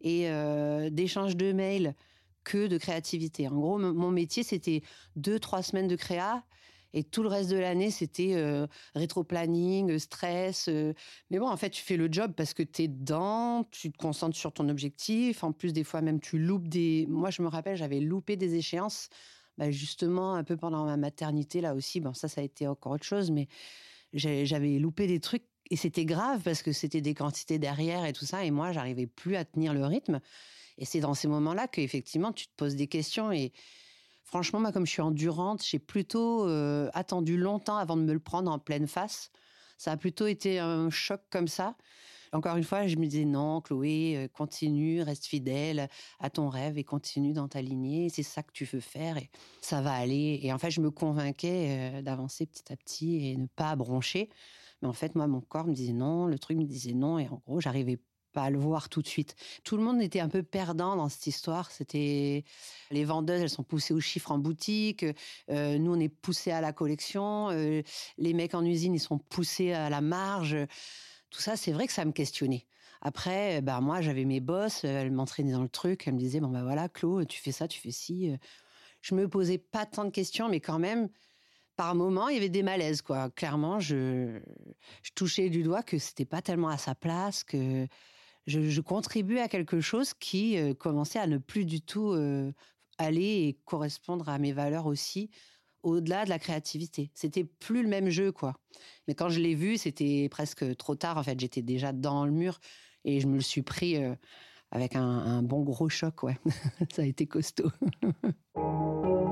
et 0.00 0.30
euh, 0.30 0.88
d'échanges 0.88 1.36
de 1.36 1.52
mails 1.52 1.96
que 2.44 2.66
de 2.66 2.78
créativité. 2.78 3.48
En 3.48 3.54
gros, 3.54 3.78
mon 3.78 4.10
métier, 4.10 4.42
c'était 4.42 4.82
deux, 5.16 5.38
trois 5.38 5.62
semaines 5.62 5.88
de 5.88 5.96
créa. 5.96 6.44
Et 6.96 7.02
tout 7.02 7.24
le 7.24 7.28
reste 7.28 7.50
de 7.50 7.56
l'année, 7.56 7.90
c'était 7.90 8.34
euh, 8.34 8.68
rétro-planning, 8.94 9.98
stress. 9.98 10.68
Euh. 10.68 10.94
Mais 11.28 11.40
bon, 11.40 11.48
en 11.48 11.56
fait, 11.56 11.70
tu 11.70 11.82
fais 11.82 11.96
le 11.96 12.08
job 12.10 12.32
parce 12.36 12.54
que 12.54 12.62
tu 12.62 12.82
es 12.82 12.88
dedans, 12.88 13.64
tu 13.72 13.90
te 13.90 13.98
concentres 13.98 14.36
sur 14.36 14.52
ton 14.52 14.68
objectif. 14.68 15.42
En 15.42 15.50
plus, 15.50 15.72
des 15.72 15.82
fois, 15.82 16.02
même, 16.02 16.20
tu 16.20 16.38
loupes 16.38 16.68
des. 16.68 17.06
Moi, 17.08 17.30
je 17.30 17.42
me 17.42 17.48
rappelle, 17.48 17.76
j'avais 17.76 17.98
loupé 17.98 18.36
des 18.36 18.54
échéances, 18.54 19.08
bah, 19.58 19.72
justement, 19.72 20.36
un 20.36 20.44
peu 20.44 20.56
pendant 20.56 20.84
ma 20.84 20.96
maternité, 20.96 21.60
là 21.60 21.74
aussi. 21.74 21.98
Bon, 21.98 22.14
ça, 22.14 22.28
ça 22.28 22.40
a 22.40 22.44
été 22.44 22.68
encore 22.68 22.92
autre 22.92 23.04
chose, 23.04 23.32
mais 23.32 23.48
j'avais 24.12 24.78
loupé 24.78 25.08
des 25.08 25.18
trucs. 25.18 25.44
Et 25.70 25.76
c'était 25.76 26.04
grave 26.04 26.42
parce 26.44 26.62
que 26.62 26.70
c'était 26.70 27.00
des 27.00 27.14
quantités 27.14 27.58
derrière 27.58 28.04
et 28.04 28.12
tout 28.12 28.26
ça. 28.26 28.44
Et 28.44 28.52
moi, 28.52 28.70
j'arrivais 28.70 29.08
plus 29.08 29.34
à 29.34 29.44
tenir 29.44 29.74
le 29.74 29.84
rythme. 29.84 30.20
Et 30.78 30.84
c'est 30.84 31.00
dans 31.00 31.14
ces 31.14 31.28
moments-là 31.28 31.68
qu'effectivement, 31.68 32.32
tu 32.32 32.46
te 32.46 32.52
poses 32.56 32.76
des 32.76 32.86
questions. 32.86 33.32
Et 33.32 33.52
franchement, 34.24 34.60
moi, 34.60 34.72
comme 34.72 34.86
je 34.86 34.92
suis 34.92 35.02
endurante, 35.02 35.64
j'ai 35.64 35.78
plutôt 35.78 36.46
euh, 36.48 36.90
attendu 36.94 37.36
longtemps 37.36 37.76
avant 37.76 37.96
de 37.96 38.02
me 38.02 38.12
le 38.12 38.20
prendre 38.20 38.50
en 38.50 38.58
pleine 38.58 38.86
face. 38.86 39.30
Ça 39.78 39.92
a 39.92 39.96
plutôt 39.96 40.26
été 40.26 40.58
un 40.58 40.90
choc 40.90 41.20
comme 41.30 41.48
ça. 41.48 41.76
Encore 42.34 42.56
une 42.56 42.64
fois, 42.64 42.88
je 42.88 42.96
me 42.96 43.06
disais 43.06 43.24
non, 43.24 43.60
Chloé, 43.60 44.16
euh, 44.16 44.28
continue, 44.28 45.02
reste 45.02 45.26
fidèle 45.26 45.88
à 46.18 46.30
ton 46.30 46.48
rêve 46.48 46.76
et 46.78 46.82
continue 46.82 47.32
dans 47.32 47.46
ta 47.46 47.62
lignée. 47.62 48.08
C'est 48.08 48.24
ça 48.24 48.42
que 48.42 48.50
tu 48.52 48.64
veux 48.64 48.80
faire 48.80 49.18
et 49.18 49.30
ça 49.60 49.80
va 49.80 49.92
aller. 49.92 50.40
Et 50.42 50.52
en 50.52 50.58
fait, 50.58 50.72
je 50.72 50.80
me 50.80 50.90
convainquais 50.90 51.98
euh, 51.98 52.02
d'avancer 52.02 52.46
petit 52.46 52.72
à 52.72 52.76
petit 52.76 53.28
et 53.28 53.36
ne 53.36 53.46
pas 53.46 53.76
broncher. 53.76 54.30
Mais 54.82 54.88
en 54.88 54.92
fait, 54.92 55.14
moi, 55.14 55.28
mon 55.28 55.40
corps 55.40 55.66
me 55.66 55.74
disait 55.74 55.92
non, 55.92 56.26
le 56.26 56.36
truc 56.40 56.58
me 56.58 56.64
disait 56.64 56.94
non. 56.94 57.20
Et 57.20 57.28
en 57.28 57.40
gros, 57.46 57.60
j'arrivais 57.60 58.00
pas 58.34 58.50
le 58.50 58.58
voir 58.58 58.88
tout 58.88 59.00
de 59.00 59.06
suite. 59.06 59.36
Tout 59.62 59.76
le 59.76 59.82
monde 59.82 60.02
était 60.02 60.20
un 60.20 60.28
peu 60.28 60.42
perdant 60.42 60.96
dans 60.96 61.08
cette 61.08 61.26
histoire. 61.26 61.70
C'était 61.70 62.44
les 62.90 63.04
vendeuses, 63.04 63.40
elles 63.40 63.48
sont 63.48 63.62
poussées 63.62 63.94
aux 63.94 64.00
chiffres 64.00 64.32
en 64.32 64.38
boutique. 64.38 65.06
Euh, 65.50 65.78
nous, 65.78 65.94
on 65.94 66.00
est 66.00 66.08
poussés 66.08 66.50
à 66.50 66.60
la 66.60 66.72
collection. 66.72 67.50
Euh, 67.50 67.82
les 68.18 68.34
mecs 68.34 68.54
en 68.54 68.64
usine, 68.64 68.94
ils 68.94 69.00
sont 69.00 69.18
poussés 69.18 69.72
à 69.72 69.88
la 69.88 70.00
marge. 70.00 70.56
Tout 71.30 71.40
ça, 71.40 71.56
c'est 71.56 71.72
vrai 71.72 71.86
que 71.86 71.92
ça 71.92 72.04
me 72.04 72.12
questionnait. 72.12 72.66
Après, 73.00 73.62
bah 73.62 73.80
moi, 73.80 74.00
j'avais 74.00 74.24
mes 74.24 74.40
boss, 74.40 74.84
elles 74.84 75.12
m'entraînaient 75.12 75.52
dans 75.52 75.62
le 75.62 75.68
truc. 75.68 76.06
Elles 76.06 76.14
me 76.14 76.18
disaient 76.18 76.40
bon 76.40 76.48
bah 76.48 76.62
voilà, 76.62 76.88
Claude, 76.88 77.28
tu 77.28 77.40
fais 77.40 77.52
ça, 77.52 77.68
tu 77.68 77.80
fais 77.80 77.92
ci. 77.92 78.32
Je 79.00 79.14
me 79.14 79.28
posais 79.28 79.58
pas 79.58 79.86
tant 79.86 80.04
de 80.04 80.10
questions, 80.10 80.48
mais 80.48 80.60
quand 80.60 80.78
même 80.78 81.08
par 81.76 81.94
moment, 81.94 82.28
il 82.28 82.34
y 82.34 82.38
avait 82.38 82.48
des 82.48 82.62
malaises, 82.62 83.02
quoi. 83.02 83.30
Clairement, 83.30 83.80
je, 83.80 84.40
je 85.02 85.10
touchais 85.14 85.50
du 85.50 85.62
doigt 85.62 85.82
que 85.82 85.98
c'était 85.98 86.24
pas 86.24 86.42
tellement 86.42 86.68
à 86.68 86.78
sa 86.78 86.94
place, 86.94 87.42
que 87.42 87.86
je, 88.46 88.80
contribuais 88.80 89.40
à 89.40 89.48
quelque 89.48 89.80
chose 89.80 90.14
qui 90.14 90.58
euh, 90.58 90.74
commençait 90.74 91.18
à 91.18 91.26
ne 91.26 91.38
plus 91.38 91.64
du 91.64 91.80
tout 91.80 92.12
euh, 92.12 92.52
aller 92.98 93.48
et 93.48 93.58
correspondre 93.64 94.28
à 94.28 94.38
mes 94.38 94.52
valeurs 94.52 94.86
aussi 94.86 95.30
au-delà 95.82 96.24
de 96.24 96.30
la 96.30 96.38
créativité. 96.38 97.10
C'était 97.14 97.44
plus 97.44 97.82
le 97.82 97.88
même 97.88 98.08
jeu, 98.08 98.32
quoi. 98.32 98.54
Mais 99.06 99.14
quand 99.14 99.28
je 99.28 99.40
l'ai 99.40 99.54
vu, 99.54 99.76
c'était 99.76 100.28
presque 100.30 100.76
trop 100.76 100.94
tard. 100.94 101.18
En 101.18 101.22
fait, 101.22 101.38
j'étais 101.38 101.62
déjà 101.62 101.92
dans 101.92 102.24
le 102.24 102.32
mur 102.32 102.58
et 103.04 103.20
je 103.20 103.26
me 103.26 103.34
le 103.34 103.42
suis 103.42 103.62
pris 103.62 104.02
euh, 104.02 104.14
avec 104.70 104.96
un, 104.96 105.42
bon 105.42 105.62
gros 105.62 105.88
choc, 105.88 106.22
ouais. 106.22 106.38
Ça 106.94 107.02
a 107.02 107.04
été 107.04 107.26
costaud. 107.26 107.70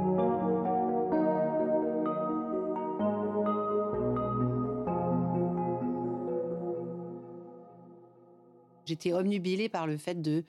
J'étais 8.93 9.15
omnubilée 9.15 9.71
par 9.71 9.87
le 9.87 9.97
fait 9.97 10.21
de 10.21 10.45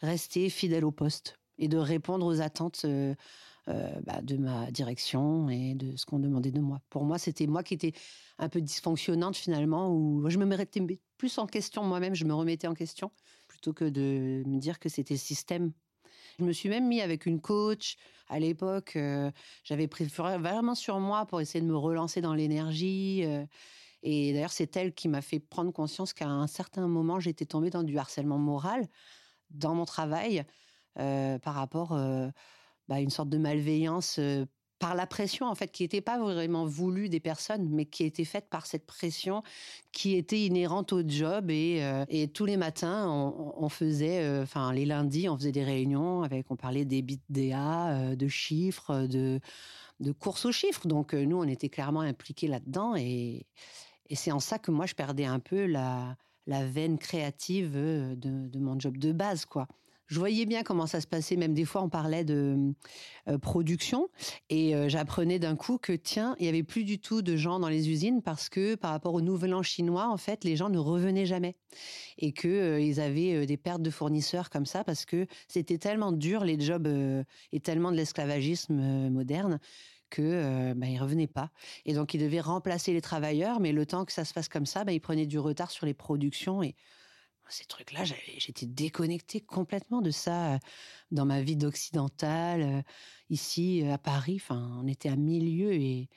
rester 0.00 0.48
fidèle 0.48 0.82
au 0.82 0.92
poste 0.92 1.38
et 1.58 1.68
de 1.68 1.76
répondre 1.76 2.24
aux 2.24 2.40
attentes 2.40 2.86
euh, 2.86 3.14
euh, 3.68 4.00
bah, 4.06 4.22
de 4.22 4.38
ma 4.38 4.70
direction 4.70 5.50
et 5.50 5.74
de 5.74 5.94
ce 5.94 6.06
qu'on 6.06 6.18
demandait 6.18 6.52
de 6.52 6.60
moi. 6.60 6.80
Pour 6.88 7.04
moi, 7.04 7.18
c'était 7.18 7.46
moi 7.46 7.62
qui 7.62 7.74
étais 7.74 7.92
un 8.38 8.48
peu 8.48 8.62
dysfonctionnante 8.62 9.36
finalement, 9.36 9.94
où 9.94 10.24
je 10.30 10.38
me 10.38 10.46
mettais 10.46 10.80
plus 11.18 11.36
en 11.36 11.46
question 11.46 11.84
moi-même, 11.84 12.14
je 12.14 12.24
me 12.24 12.32
remettais 12.32 12.66
en 12.66 12.72
question 12.72 13.10
plutôt 13.46 13.74
que 13.74 13.84
de 13.84 14.42
me 14.46 14.58
dire 14.58 14.78
que 14.78 14.88
c'était 14.88 15.12
le 15.12 15.20
système. 15.20 15.70
Je 16.38 16.44
me 16.44 16.52
suis 16.52 16.70
même 16.70 16.88
mis 16.88 17.02
avec 17.02 17.26
une 17.26 17.42
coach 17.42 17.96
à 18.30 18.38
l'époque. 18.38 18.96
Euh, 18.96 19.30
j'avais 19.64 19.86
pris 19.86 20.04
vraiment 20.06 20.74
sur 20.74 20.98
moi 20.98 21.26
pour 21.26 21.42
essayer 21.42 21.60
de 21.60 21.68
me 21.68 21.76
relancer 21.76 22.22
dans 22.22 22.32
l'énergie. 22.32 23.22
Et 24.02 24.32
d'ailleurs, 24.32 24.52
c'est 24.52 24.76
elle 24.76 24.92
qui 24.92 25.08
m'a 25.08 25.22
fait 25.22 25.38
prendre 25.38 25.72
conscience 25.72 26.12
qu'à 26.12 26.28
un 26.28 26.46
certain 26.46 26.88
moment, 26.88 27.20
j'étais 27.20 27.46
tombée 27.46 27.70
dans 27.70 27.82
du 27.82 27.96
harcèlement 27.98 28.38
moral 28.38 28.88
dans 29.50 29.74
mon 29.74 29.84
travail 29.84 30.44
euh, 30.98 31.38
par 31.38 31.54
rapport 31.54 31.92
euh, 31.92 32.28
bah, 32.88 32.96
à 32.96 33.00
une 33.00 33.10
sorte 33.10 33.28
de 33.28 33.38
malveillance 33.38 34.16
euh, 34.18 34.44
par 34.78 34.94
la 34.96 35.06
pression 35.06 35.46
en 35.46 35.54
fait 35.54 35.68
qui 35.68 35.84
n'était 35.84 36.00
pas 36.00 36.18
vraiment 36.18 36.66
voulue 36.66 37.08
des 37.08 37.20
personnes 37.20 37.68
mais 37.70 37.86
qui 37.86 38.02
était 38.02 38.24
faite 38.24 38.48
par 38.50 38.66
cette 38.66 38.84
pression 38.84 39.44
qui 39.92 40.16
était 40.16 40.40
inhérente 40.40 40.92
au 40.92 41.06
job. 41.06 41.50
Et, 41.50 41.80
et 42.08 42.26
tous 42.26 42.46
les 42.46 42.56
matins 42.56 43.08
on, 43.08 43.68
faisait 43.68 44.40
enfin 44.40 44.72
les 44.72 44.84
lundis 44.84 45.28
on 45.28 45.36
faisait 45.36 45.52
des 45.52 45.62
réunions 45.62 46.24
avec 46.24 46.50
on 46.50 46.56
parlait 46.56 46.84
des 46.84 47.00
bits 47.00 47.22
DA 47.28 48.16
de 48.16 48.26
chiffres 48.26 49.06
de 49.06 49.38
de 50.00 50.10
courses 50.10 50.46
aux 50.46 50.52
chiffres. 50.52 50.88
Donc 50.88 51.14
nous 51.14 51.36
on 51.36 51.46
était 51.46 51.68
clairement 51.68 52.00
impliqués 52.00 52.48
là-dedans 52.48 52.96
et, 52.96 53.46
et 54.12 54.14
c'est 54.14 54.30
en 54.30 54.40
ça 54.40 54.58
que 54.58 54.70
moi 54.70 54.84
je 54.84 54.94
perdais 54.94 55.24
un 55.24 55.38
peu 55.40 55.64
la 55.64 56.16
veine 56.46 56.98
créative 56.98 57.72
de, 57.72 58.14
de 58.14 58.58
mon 58.58 58.78
job 58.78 58.98
de 58.98 59.10
base 59.10 59.46
quoi. 59.46 59.66
Je 60.12 60.18
voyais 60.18 60.44
bien 60.44 60.62
comment 60.62 60.86
ça 60.86 61.00
se 61.00 61.06
passait. 61.06 61.36
Même 61.36 61.54
des 61.54 61.64
fois, 61.64 61.82
on 61.82 61.88
parlait 61.88 62.22
de 62.22 62.74
euh, 63.28 63.38
production. 63.38 64.10
Et 64.50 64.76
euh, 64.76 64.90
j'apprenais 64.90 65.38
d'un 65.38 65.56
coup 65.56 65.78
que 65.78 65.94
tiens, 65.94 66.36
il 66.38 66.44
y 66.44 66.48
avait 66.50 66.62
plus 66.62 66.84
du 66.84 66.98
tout 66.98 67.22
de 67.22 67.34
gens 67.34 67.58
dans 67.58 67.70
les 67.70 67.88
usines 67.88 68.20
parce 68.20 68.50
que 68.50 68.74
par 68.74 68.90
rapport 68.90 69.14
au 69.14 69.22
Nouvel 69.22 69.54
An 69.54 69.62
chinois, 69.62 70.08
en 70.08 70.18
fait, 70.18 70.44
les 70.44 70.54
gens 70.54 70.68
ne 70.68 70.76
revenaient 70.76 71.24
jamais. 71.24 71.56
Et 72.18 72.32
que 72.32 72.46
euh, 72.46 72.80
ils 72.80 73.00
avaient 73.00 73.46
des 73.46 73.56
pertes 73.56 73.80
de 73.80 73.88
fournisseurs 73.88 74.50
comme 74.50 74.66
ça 74.66 74.84
parce 74.84 75.06
que 75.06 75.26
c'était 75.48 75.78
tellement 75.78 76.12
dur 76.12 76.44
les 76.44 76.60
jobs 76.60 76.86
et 77.52 77.60
tellement 77.60 77.90
de 77.90 77.96
l'esclavagisme 77.96 79.08
moderne 79.08 79.60
que 80.12 80.72
bah, 80.74 80.86
ils 80.86 80.98
revenaient 80.98 81.26
pas 81.26 81.50
et 81.86 81.94
donc 81.94 82.14
ils 82.14 82.20
devaient 82.20 82.40
remplacer 82.40 82.92
les 82.92 83.00
travailleurs 83.00 83.58
mais 83.60 83.72
le 83.72 83.86
temps 83.86 84.04
que 84.04 84.12
ça 84.12 84.24
se 84.24 84.34
passe 84.34 84.48
comme 84.48 84.66
ça 84.66 84.84
bah, 84.84 84.92
ils 84.92 85.00
prenaient 85.00 85.26
du 85.26 85.38
retard 85.38 85.70
sur 85.70 85.86
les 85.86 85.94
productions 85.94 86.62
et 86.62 86.76
ces 87.52 87.66
trucs-là, 87.66 88.04
j'étais 88.04 88.66
déconnectée 88.66 89.40
complètement 89.40 90.00
de 90.00 90.10
ça 90.10 90.54
euh, 90.54 90.58
dans 91.10 91.26
ma 91.26 91.42
vie 91.42 91.56
d'occidentale, 91.56 92.62
euh, 92.62 92.82
ici 93.28 93.82
euh, 93.84 93.92
à 93.92 93.98
Paris. 93.98 94.40
Enfin, 94.40 94.78
on 94.82 94.86
était 94.86 95.10
à 95.10 95.16
milieu 95.16 95.72
et 95.72 96.08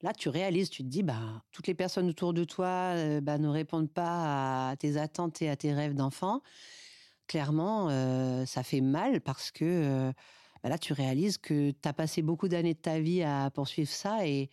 là, 0.00 0.12
tu 0.14 0.28
réalises, 0.30 0.70
tu 0.70 0.82
te 0.82 0.88
dis, 0.88 1.02
bah, 1.02 1.44
toutes 1.52 1.66
les 1.66 1.74
personnes 1.74 2.08
autour 2.08 2.32
de 2.32 2.44
toi 2.44 2.94
bah, 3.20 3.38
ne 3.38 3.48
répondent 3.48 3.92
pas 3.92 4.70
à 4.70 4.76
tes 4.76 4.96
attentes 4.96 5.42
et 5.42 5.50
à 5.50 5.56
tes 5.56 5.74
rêves 5.74 5.94
d'enfant. 5.94 6.42
Clairement, 7.28 7.88
ça 8.46 8.62
fait 8.62 8.80
mal 8.80 9.20
parce 9.20 9.52
que 9.52 10.12
bah, 10.62 10.68
là, 10.68 10.78
tu 10.78 10.92
réalises 10.92 11.38
que 11.38 11.70
tu 11.70 11.88
as 11.88 11.92
passé 11.92 12.22
beaucoup 12.22 12.48
d'années 12.48 12.74
de 12.74 12.78
ta 12.78 13.00
vie 13.00 13.22
à 13.22 13.50
poursuivre 13.50 13.90
ça 13.90 14.26
et, 14.26 14.50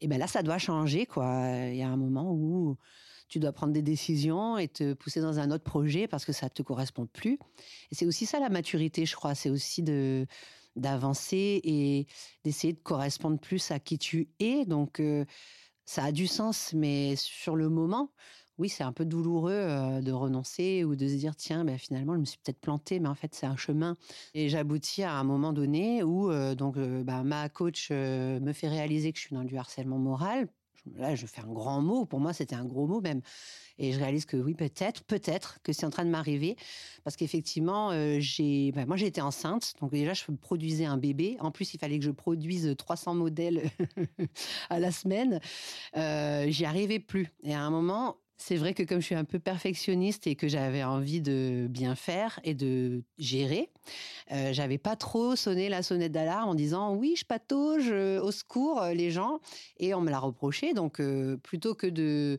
et 0.00 0.08
ben 0.08 0.18
là, 0.18 0.26
ça 0.26 0.42
doit 0.42 0.58
changer, 0.58 1.06
quoi. 1.06 1.48
Il 1.68 1.76
y 1.76 1.82
a 1.82 1.88
un 1.88 1.96
moment 1.96 2.32
où 2.32 2.76
tu 3.28 3.38
dois 3.38 3.52
prendre 3.52 3.72
des 3.72 3.82
décisions 3.82 4.58
et 4.58 4.68
te 4.68 4.92
pousser 4.92 5.20
dans 5.20 5.38
un 5.38 5.50
autre 5.50 5.64
projet 5.64 6.06
parce 6.06 6.24
que 6.24 6.32
ça 6.32 6.50
te 6.50 6.62
correspond 6.62 7.06
plus. 7.06 7.38
Et 7.90 7.94
c'est 7.94 8.06
aussi 8.06 8.26
ça 8.26 8.38
la 8.38 8.48
maturité, 8.48 9.06
je 9.06 9.16
crois. 9.16 9.34
C'est 9.34 9.50
aussi 9.50 9.82
de 9.82 10.26
d'avancer 10.76 11.60
et 11.62 12.06
d'essayer 12.42 12.72
de 12.72 12.80
correspondre 12.80 13.38
plus 13.38 13.70
à 13.70 13.78
qui 13.78 13.96
tu 13.98 14.28
es. 14.40 14.64
Donc 14.64 15.00
euh, 15.00 15.24
ça 15.84 16.04
a 16.04 16.12
du 16.12 16.26
sens, 16.26 16.72
mais 16.74 17.14
sur 17.16 17.56
le 17.56 17.68
moment, 17.68 18.10
oui, 18.58 18.68
c'est 18.68 18.84
un 18.84 18.92
peu 18.92 19.04
douloureux 19.04 20.00
de 20.02 20.12
renoncer 20.12 20.84
ou 20.84 20.96
de 20.96 21.08
se 21.08 21.14
dire 21.14 21.36
tiens, 21.36 21.64
ben, 21.64 21.78
finalement, 21.78 22.14
je 22.14 22.20
me 22.20 22.24
suis 22.24 22.38
peut-être 22.38 22.60
planté, 22.60 23.00
mais 23.00 23.08
en 23.08 23.14
fait, 23.14 23.34
c'est 23.34 23.46
un 23.46 23.56
chemin. 23.56 23.96
Et 24.34 24.48
j'aboutis 24.48 25.02
à 25.02 25.14
un 25.14 25.24
moment 25.24 25.52
donné 25.52 26.02
où 26.02 26.30
donc 26.54 26.78
bah, 26.78 27.22
ma 27.22 27.48
coach 27.48 27.90
me 27.90 28.52
fait 28.52 28.68
réaliser 28.68 29.12
que 29.12 29.18
je 29.18 29.24
suis 29.24 29.34
dans 29.34 29.44
du 29.44 29.56
harcèlement 29.56 29.98
moral 29.98 30.48
là, 30.96 31.14
je 31.14 31.26
fais 31.26 31.40
un 31.40 31.52
grand 31.52 31.80
mot. 31.80 32.04
Pour 32.04 32.20
moi, 32.20 32.32
c'était 32.32 32.54
un 32.54 32.64
gros 32.64 32.86
mot 32.86 33.00
même. 33.00 33.20
Et 33.78 33.92
je 33.92 33.98
réalise 33.98 34.24
que 34.24 34.36
oui, 34.36 34.54
peut-être, 34.54 35.02
peut-être 35.04 35.60
que 35.62 35.72
c'est 35.72 35.86
en 35.86 35.90
train 35.90 36.04
de 36.04 36.10
m'arriver. 36.10 36.56
Parce 37.02 37.16
qu'effectivement, 37.16 37.90
ben, 37.90 38.86
moi, 38.86 39.00
été 39.00 39.20
enceinte. 39.20 39.74
Donc, 39.80 39.90
déjà, 39.90 40.14
je 40.14 40.24
produisais 40.32 40.84
un 40.84 40.96
bébé. 40.96 41.36
En 41.40 41.50
plus, 41.50 41.74
il 41.74 41.78
fallait 41.78 41.98
que 41.98 42.04
je 42.04 42.10
produise 42.10 42.74
300 42.76 43.14
modèles 43.14 43.70
à 44.70 44.78
la 44.78 44.92
semaine. 44.92 45.40
J'y 45.94 46.64
arrivais 46.64 47.00
plus. 47.00 47.32
Et 47.42 47.54
à 47.54 47.62
un 47.62 47.70
moment, 47.70 48.18
c'est 48.36 48.56
vrai 48.56 48.74
que 48.74 48.82
comme 48.82 49.00
je 49.00 49.06
suis 49.06 49.14
un 49.14 49.24
peu 49.24 49.38
perfectionniste 49.38 50.26
et 50.26 50.34
que 50.34 50.48
j'avais 50.48 50.82
envie 50.82 51.20
de 51.20 51.66
bien 51.70 51.94
faire 51.94 52.40
et 52.44 52.54
de 52.54 53.04
gérer, 53.16 53.70
euh, 54.32 54.52
j'avais 54.52 54.78
pas 54.78 54.96
trop 54.96 55.36
sonné 55.36 55.68
la 55.68 55.82
sonnette 55.82 56.12
d'alarme 56.12 56.50
en 56.50 56.54
disant 56.54 56.94
oui, 56.94 57.14
je 57.16 57.24
patauge, 57.24 57.90
euh, 57.90 58.20
au 58.20 58.32
secours 58.32 58.82
euh, 58.82 58.92
les 58.92 59.10
gens 59.10 59.40
et 59.78 59.94
on 59.94 60.00
me 60.00 60.10
l'a 60.10 60.18
reproché. 60.18 60.74
Donc 60.74 61.00
plutôt 61.42 61.74
que 61.74 61.86
de, 61.86 62.38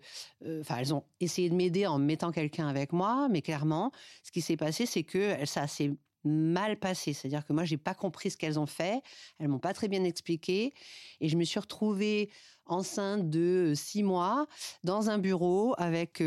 enfin 0.62 0.78
elles 0.80 0.94
ont 0.94 1.04
essayé 1.20 1.50
de 1.50 1.56
m'aider 1.56 1.88
en 1.88 1.98
mettant 1.98 2.32
quelqu'un 2.32 2.68
avec 2.68 2.92
moi, 2.92 3.28
mais 3.30 3.42
clairement, 3.42 3.92
ce 4.24 4.32
qui 4.32 4.42
s'est 4.42 4.58
passé, 4.58 4.86
c'est 4.86 5.04
que 5.04 5.46
ça 5.46 5.68
s'est 5.68 5.92
mal 6.26 6.78
passé. 6.78 7.14
C'est-à-dire 7.14 7.46
que 7.46 7.54
moi, 7.54 7.64
j'ai 7.64 7.78
pas 7.78 7.94
compris 7.94 8.32
ce 8.32 8.38
qu'elles 8.38 8.60
ont 8.60 8.66
fait. 8.66 9.02
Elles 9.40 9.48
m'ont 9.48 9.60
pas 9.60 9.74
très 9.74 9.88
bien 9.88 10.04
expliqué. 10.04 10.74
Et 11.22 11.30
je 11.30 11.38
me 11.38 11.44
suis 11.44 11.60
retrouvée 11.60 12.30
enceinte 12.66 13.30
de 13.30 13.74
six 13.76 14.04
mois 14.04 14.48
dans 14.84 15.10
un 15.10 15.20
bureau 15.20 15.76
avec 15.78 16.22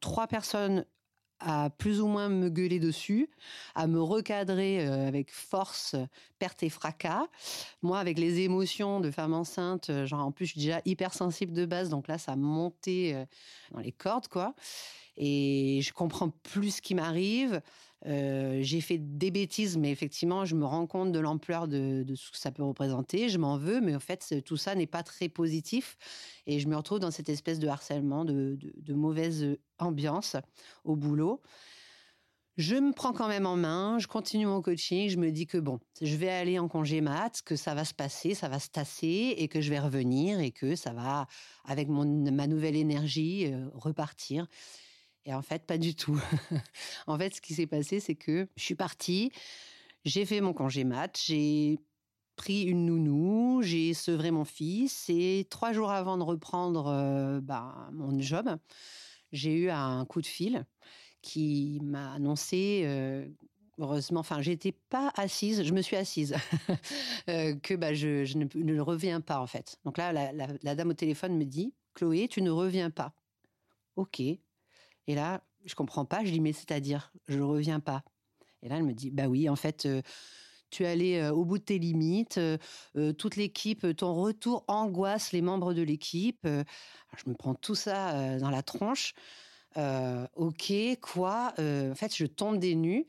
trois 0.00 0.26
personnes 0.26 0.84
à 1.40 1.68
plus 1.68 2.00
ou 2.00 2.06
moins 2.06 2.28
me 2.28 2.48
gueuler 2.48 2.78
dessus, 2.78 3.28
à 3.74 3.86
me 3.86 4.00
recadrer 4.00 4.86
avec 4.86 5.30
force, 5.30 5.94
perte 6.38 6.62
et 6.62 6.70
fracas. 6.70 7.26
Moi, 7.82 7.98
avec 7.98 8.18
les 8.18 8.40
émotions 8.40 9.00
de 9.00 9.10
femme 9.10 9.34
enceinte, 9.34 9.90
genre 10.06 10.24
en 10.24 10.32
plus 10.32 10.46
je 10.46 10.52
suis 10.52 10.60
déjà 10.60 10.80
hypersensible 10.84 11.52
de 11.52 11.66
base, 11.66 11.90
donc 11.90 12.08
là 12.08 12.18
ça 12.18 12.34
montait 12.34 13.26
dans 13.72 13.80
les 13.80 13.92
cordes, 13.92 14.28
quoi. 14.28 14.54
Et 15.16 15.80
je 15.82 15.92
comprends 15.92 16.30
plus 16.30 16.76
ce 16.76 16.82
qui 16.82 16.94
m'arrive. 16.94 17.60
Euh, 18.06 18.58
j'ai 18.60 18.80
fait 18.80 18.98
des 18.98 19.30
bêtises, 19.30 19.78
mais 19.78 19.90
effectivement, 19.90 20.44
je 20.44 20.54
me 20.54 20.64
rends 20.64 20.86
compte 20.86 21.12
de 21.12 21.18
l'ampleur 21.18 21.68
de, 21.68 22.04
ce 22.14 22.30
que 22.30 22.38
ça 22.38 22.50
peut 22.50 22.62
représenter. 22.62 23.28
Je 23.28 23.38
m'en 23.38 23.56
veux, 23.56 23.80
mais 23.80 23.94
en 23.94 24.00
fait, 24.00 24.42
tout 24.44 24.56
ça 24.56 24.74
n'est 24.74 24.86
pas 24.86 25.02
très 25.02 25.28
positif. 25.28 25.96
Et 26.46 26.60
je 26.60 26.68
me 26.68 26.76
retrouve 26.76 26.98
dans 26.98 27.10
cette 27.10 27.28
espèce 27.28 27.58
de 27.58 27.68
harcèlement, 27.68 28.24
de, 28.24 28.58
mauvaise 28.88 29.56
ambiance 29.78 30.36
au 30.84 30.96
boulot. 30.96 31.40
Je 32.56 32.76
me 32.76 32.92
prends 32.92 33.12
quand 33.12 33.26
même 33.26 33.46
en 33.46 33.56
main, 33.56 33.98
je 33.98 34.06
continue 34.06 34.46
mon 34.46 34.62
coaching, 34.62 35.08
je 35.08 35.16
me 35.16 35.32
dis 35.32 35.44
que 35.44 35.58
bon, 35.58 35.80
je 36.00 36.14
vais 36.14 36.28
aller 36.28 36.60
en 36.60 36.68
congé 36.68 37.00
mat, 37.00 37.42
que 37.44 37.56
ça 37.56 37.74
va 37.74 37.84
se 37.84 37.94
passer, 37.94 38.34
ça 38.34 38.48
va 38.48 38.60
se 38.60 38.68
tasser 38.68 39.34
et 39.36 39.48
que 39.48 39.60
je 39.60 39.70
vais 39.70 39.80
revenir 39.80 40.38
et 40.38 40.52
que 40.52 40.76
ça 40.76 40.92
va, 40.92 41.26
avec 41.64 41.88
mon, 41.88 42.04
ma 42.04 42.46
nouvelle 42.46 42.76
énergie, 42.76 43.52
euh, 43.52 43.66
repartir. 43.74 44.46
Et 45.26 45.34
en 45.34 45.42
fait, 45.42 45.64
pas 45.64 45.78
du 45.78 45.94
tout. 45.94 46.20
en 47.06 47.18
fait, 47.18 47.34
ce 47.34 47.40
qui 47.40 47.54
s'est 47.54 47.66
passé, 47.66 48.00
c'est 48.00 48.14
que 48.14 48.46
je 48.56 48.62
suis 48.62 48.74
partie, 48.74 49.32
j'ai 50.04 50.26
fait 50.26 50.40
mon 50.40 50.52
congé 50.52 50.84
mat, 50.84 51.18
j'ai 51.24 51.78
pris 52.36 52.62
une 52.62 52.86
nounou, 52.86 53.62
j'ai 53.62 53.94
sevré 53.94 54.30
mon 54.30 54.44
fils 54.44 55.08
et 55.08 55.46
trois 55.48 55.72
jours 55.72 55.90
avant 55.90 56.18
de 56.18 56.22
reprendre 56.24 56.88
euh, 56.88 57.40
bah, 57.40 57.88
mon 57.92 58.20
job, 58.20 58.56
j'ai 59.32 59.54
eu 59.54 59.70
un 59.70 60.04
coup 60.04 60.20
de 60.20 60.26
fil 60.26 60.66
qui 61.22 61.80
m'a 61.82 62.12
annoncé 62.12 62.82
euh, 62.84 63.26
heureusement, 63.78 64.20
enfin, 64.20 64.40
j'étais 64.40 64.72
pas 64.72 65.12
assise, 65.16 65.62
je 65.64 65.72
me 65.72 65.82
suis 65.82 65.96
assise, 65.96 66.34
euh, 67.28 67.54
que 67.56 67.74
bah, 67.74 67.94
je, 67.94 68.36
ne, 68.36 68.80
reviens 68.80 69.20
pas 69.20 69.40
en 69.40 69.46
fait. 69.46 69.78
Donc 69.84 69.98
là, 69.98 70.12
la, 70.12 70.32
la, 70.32 70.74
dame 70.74 70.90
au 70.90 70.94
téléphone 70.94 71.36
me 71.36 71.44
dit, 71.44 71.74
Chloé, 71.94 72.28
tu 72.28 72.42
ne 72.42 72.50
reviens 72.50 72.90
pas. 72.90 73.14
Ok, 73.96 74.20
et 75.06 75.14
là, 75.14 75.42
je 75.64 75.74
comprends 75.74 76.04
pas. 76.04 76.24
Je 76.24 76.30
dis, 76.30 76.40
mais 76.40 76.52
c'est-à-dire, 76.52 77.12
je 77.28 77.40
reviens 77.40 77.80
pas. 77.80 78.02
Et 78.62 78.68
là, 78.68 78.76
elle 78.76 78.84
me 78.84 78.94
dit, 78.94 79.10
bah 79.10 79.26
oui, 79.26 79.48
en 79.48 79.56
fait, 79.56 79.86
euh, 79.86 80.02
tu 80.70 80.84
es 80.84 80.86
allé 80.86 81.28
au 81.28 81.44
bout 81.44 81.58
de 81.58 81.62
tes 81.62 81.78
limites, 81.78 82.40
toute 83.16 83.36
l'équipe, 83.36 83.86
ton 83.96 84.12
retour 84.12 84.64
angoisse 84.66 85.30
les 85.30 85.40
membres 85.40 85.72
de 85.72 85.82
l'équipe. 85.82 86.40
je 86.44 87.30
me 87.30 87.34
prends 87.34 87.54
tout 87.54 87.76
ça 87.76 88.38
dans 88.40 88.50
la 88.50 88.64
tronche. 88.64 89.14
ok, 89.76 90.72
quoi 91.00 91.54
En 91.58 91.94
fait, 91.94 92.16
je 92.16 92.26
tombe 92.26 92.58
des 92.58 92.74
nues. 92.74 93.06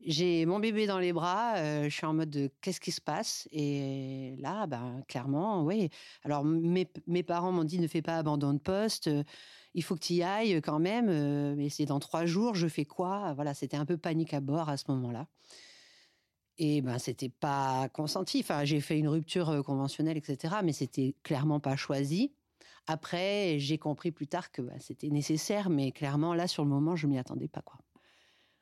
J'ai 0.00 0.46
mon 0.46 0.60
bébé 0.60 0.86
dans 0.86 0.98
les 0.98 1.12
bras, 1.12 1.82
je 1.84 1.88
suis 1.88 2.06
en 2.06 2.12
mode 2.14 2.30
de 2.30 2.50
qu'est-ce 2.60 2.80
qui 2.80 2.92
se 2.92 3.00
passe? 3.00 3.48
Et 3.50 4.36
là, 4.38 4.66
ben, 4.66 5.02
clairement, 5.08 5.64
oui. 5.64 5.88
Alors, 6.22 6.44
mes, 6.44 6.90
mes 7.06 7.22
parents 7.22 7.50
m'ont 7.50 7.64
dit 7.64 7.78
ne 7.80 7.88
fais 7.88 8.02
pas 8.02 8.18
abandon 8.18 8.52
de 8.52 8.58
poste, 8.58 9.10
il 9.74 9.82
faut 9.82 9.94
que 9.94 10.00
tu 10.00 10.14
y 10.14 10.22
ailles 10.22 10.60
quand 10.62 10.78
même, 10.78 11.54
mais 11.56 11.70
c'est 11.70 11.86
dans 11.86 11.98
trois 11.98 12.26
jours, 12.26 12.54
je 12.54 12.68
fais 12.68 12.84
quoi? 12.84 13.32
Voilà, 13.34 13.54
c'était 13.54 13.76
un 13.76 13.86
peu 13.86 13.96
panique 13.96 14.34
à 14.34 14.40
bord 14.40 14.68
à 14.68 14.76
ce 14.76 14.84
moment-là. 14.88 15.28
Et 16.58 16.80
ben, 16.82 16.98
c'était 16.98 17.28
pas 17.28 17.88
consenti. 17.90 18.40
Enfin, 18.40 18.64
j'ai 18.64 18.80
fait 18.80 18.98
une 18.98 19.08
rupture 19.08 19.62
conventionnelle, 19.64 20.16
etc., 20.16 20.62
mais 20.64 20.72
c'était 20.72 21.14
clairement 21.22 21.60
pas 21.60 21.76
choisi. 21.76 22.34
Après, 22.86 23.58
j'ai 23.58 23.78
compris 23.78 24.12
plus 24.12 24.28
tard 24.28 24.50
que 24.52 24.62
bah, 24.62 24.78
c'était 24.80 25.10
nécessaire, 25.10 25.70
mais 25.70 25.92
clairement, 25.92 26.34
là, 26.34 26.46
sur 26.48 26.64
le 26.64 26.70
moment, 26.70 26.96
je 26.96 27.06
m'y 27.06 27.18
attendais 27.18 27.48
pas, 27.48 27.62
quoi. 27.62 27.85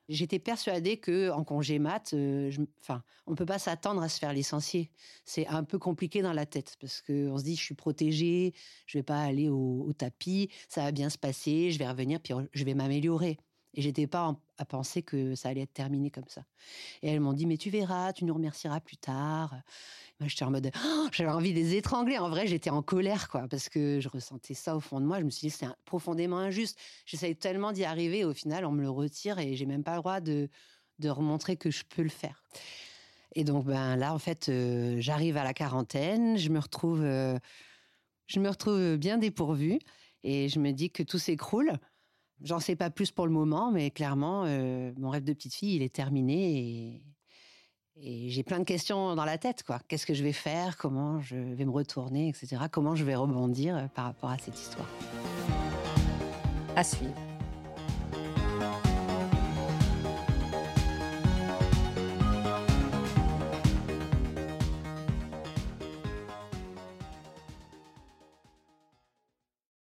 J'étais 0.09 0.39
persuadée 0.39 0.99
que 0.99 1.31
en 1.31 1.45
congé 1.45 1.79
mat, 1.79 2.13
euh, 2.13 2.51
enfin, 2.81 3.03
on 3.27 3.35
peut 3.35 3.47
pas 3.47 3.59
s'attendre 3.59 4.03
à 4.03 4.09
se 4.09 4.19
faire 4.19 4.35
licencier. 4.35 4.91
C'est 5.25 5.47
un 5.47 5.65
peu 5.65 5.79
compliqué 5.79 6.21
dans 6.21 6.35
la 6.35 6.45
tête 6.45 6.77
parce 6.81 7.01
que 7.01 7.31
on 7.31 7.39
se 7.39 7.45
dit 7.45 7.57
je 7.57 7.63
suis 7.63 7.75
protégée, 7.75 8.53
je 8.87 8.99
vais 8.99 9.03
pas 9.03 9.23
aller 9.23 9.49
au, 9.49 9.93
tapis, 9.97 10.51
ça 10.69 10.83
va 10.83 10.93
bien 10.93 11.09
se 11.09 11.17
passer, 11.19 11.71
je 11.71 11.79
vais 11.79 11.89
revenir 11.89 12.21
puis 12.21 12.35
je 12.53 12.65
vais 12.65 12.75
m'améliorer. 12.75 13.39
Et 13.75 13.83
j'étais 13.83 14.07
pas 14.07 14.37
à 14.59 14.65
penser 14.65 15.03
que 15.03 15.35
ça 15.35 15.49
allait 15.49 15.63
être 15.63 15.73
terminé 15.73 16.11
comme 16.11 16.29
ça. 16.29 16.45
Et 17.03 17.09
elles 17.09 17.21
m'ont 17.21 17.33
dit 17.33 17.47
mais 17.47 17.57
tu 17.57 17.71
verras, 17.71 18.13
tu 18.13 18.25
nous 18.25 18.35
remercieras 18.35 18.81
plus 18.81 18.97
tard. 18.97 19.55
Moi, 20.21 20.29
j'étais 20.29 20.45
en 20.45 20.51
mode, 20.51 20.71
j'avais 21.13 21.31
envie 21.31 21.53
de 21.53 21.59
les 21.59 21.75
étrangler. 21.75 22.19
En 22.19 22.29
vrai, 22.29 22.47
j'étais 22.47 22.71
en 22.71 22.83
colère, 22.83 23.29
quoi, 23.29 23.49
parce 23.49 23.69
que 23.69 23.99
je 24.01 24.09
ressentais 24.09 24.55
ça 24.55 24.77
au 24.77 24.81
fond 24.81 25.01
de 25.01 25.07
moi. 25.07 25.19
Je 25.19 25.25
me 25.25 25.31
suis 25.31 25.49
dit, 25.49 25.51
c'est 25.51 25.67
profondément 25.85 26.39
injuste. 26.39 26.79
J'essaye 27.05 27.35
tellement 27.35 27.73
d'y 27.73 27.85
arriver. 27.85 28.25
Au 28.25 28.33
final, 28.33 28.65
on 28.65 28.73
me 28.73 28.83
le 28.83 28.91
retire 28.91 29.39
et 29.41 29.57
j'ai 29.57 29.67
même 29.67 29.83
pas 29.83 29.95
le 29.95 30.01
droit 30.01 30.21
de, 30.21 30.49
de 31.01 31.09
remontrer 31.09 31.57
que 31.57 31.71
je 31.71 31.83
peux 31.85 32.03
le 32.03 32.09
faire. 32.09 32.45
Et 33.35 33.43
donc, 33.43 33.65
ben 33.65 33.97
là, 33.97 34.15
en 34.15 34.19
fait, 34.21 34.49
euh, 34.49 34.97
j'arrive 35.01 35.37
à 35.37 35.43
la 35.43 35.53
quarantaine. 35.53 36.39
Je 36.39 36.49
me 36.51 36.61
retrouve, 36.61 37.03
euh, 37.03 37.37
je 38.29 38.39
me 38.39 38.49
retrouve 38.49 38.97
bien 38.97 39.19
dépourvue 39.19 39.81
et 40.23 40.49
je 40.49 40.61
me 40.61 40.71
dis 40.71 40.91
que 40.91 41.03
tout 41.03 41.19
s'écroule. 41.19 41.73
J'en 42.43 42.61
sais 42.61 42.77
pas 42.77 42.91
plus 42.91 43.11
pour 43.11 43.27
le 43.27 43.33
moment, 43.33 43.71
mais 43.71 43.91
clairement, 43.91 44.45
euh, 44.47 44.93
mon 44.99 45.11
rêve 45.11 45.25
de 45.25 45.33
petite 45.33 45.55
fille, 45.55 45.77
il 45.77 45.83
est 45.83 45.95
terminé 45.95 46.59
et, 46.59 47.03
et 47.97 48.29
j'ai 48.29 48.43
plein 48.43 48.59
de 48.59 48.65
questions 48.65 49.15
dans 49.15 49.25
la 49.25 49.39
tête, 49.39 49.63
quoi. 49.63 49.81
Qu'est-ce 49.89 50.05
que 50.05 50.15
je 50.15 50.23
vais 50.23 50.33
faire? 50.33 50.77
Comment 50.77 51.21
je 51.21 51.37
vais 51.37 51.65
me 51.65 51.71
retourner, 51.71 52.29
etc. 52.29 52.57
Comment 52.71 52.97
je 52.97 53.05
vais 53.05 53.15
rebondir 53.15 53.77
euh, 53.77 53.87
par 53.87 54.07
rapport 54.07 54.31
à 54.31 54.39
cette 54.39 54.61
histoire? 54.61 54.89
À 56.77 56.83
suivre. 56.83 57.34